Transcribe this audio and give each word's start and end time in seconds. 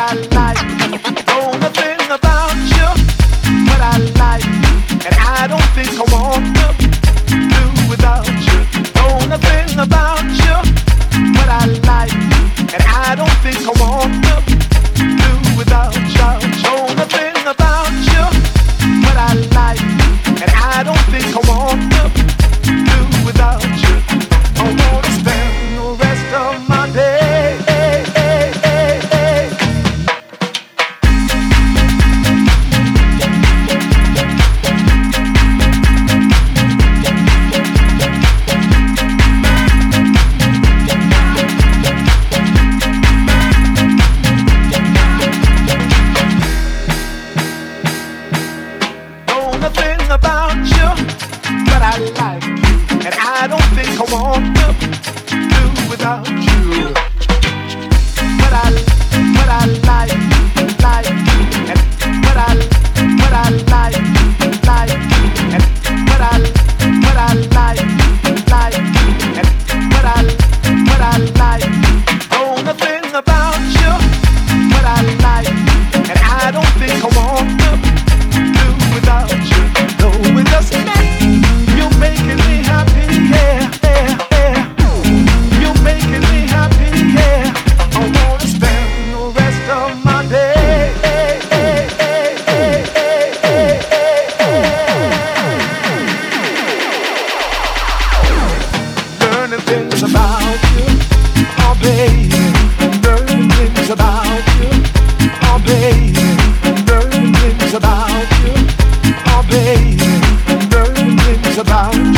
I 0.00 0.14
like. 0.30 0.62
Know 1.26 1.50
about 2.14 2.54
you, 2.54 2.88
what 3.66 3.80
I 3.82 3.98
like. 4.14 4.46
And 5.04 5.14
I 5.18 5.46
don't 5.48 5.68
think 5.74 5.90
I 5.98 6.06
want 6.14 6.54
to 6.54 6.66
do 7.50 7.62
without 7.90 8.28
you. 8.30 8.58
Know 8.94 9.26
about 9.82 10.22
you, 10.22 10.54
what 11.34 11.48
I 11.50 11.66
like. 11.90 12.14
And 12.74 12.82
I 12.86 13.16
don't 13.16 13.38
think 13.42 13.58
Something's 99.68 100.02
about 100.02 100.40
you, 100.72 100.86
oh 101.60 101.74
baby. 101.82 102.40
About 103.92 104.48
you, 104.56 104.72
oh 105.44 105.58
baby. 105.66 106.16
About 107.76 108.30
you, 108.40 108.54
oh 109.26 109.42
baby. 109.44 110.08
About 111.58 111.94
you, 111.94 112.16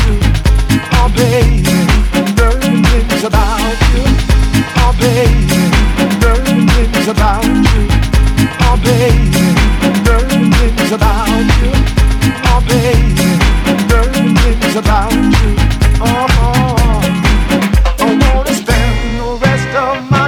oh 0.94 1.08
baby. 1.10 1.74
About 3.24 3.80
you, 3.90 4.14
oh 4.76 4.94
baby. 5.00 5.42
About 7.10 7.44
you, 7.44 7.84
oh 8.60 8.76
baby. 8.84 9.34
About 10.92 11.48
you, 11.58 11.72
oh 12.46 12.60
baby. 12.68 13.18
About 14.78 15.12
you, 15.12 15.50
oh. 16.00 16.39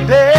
day. 0.06 0.31